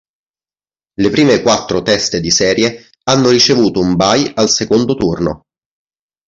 Le 0.95 1.09
prime 1.11 1.43
quattro 1.43 1.83
teste 1.83 2.19
di 2.21 2.31
serie 2.31 2.87
hanno 3.03 3.29
ricevuto 3.29 3.81
un 3.81 3.95
bye 3.95 4.33
al 4.33 4.49
secondo 4.49 4.95
turno. 4.95 5.45